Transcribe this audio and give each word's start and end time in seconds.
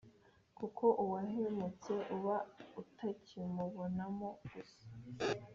kuko 0.57 0.85
uwahemutse 1.03 1.93
uba 2.15 2.35
utakimubonamo 2.81 4.29
gusa 4.51 4.85